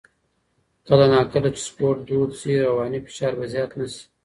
[0.87, 4.01] کله نا کله چې سپورت دود شي، رواني فشار به زیات نه شي.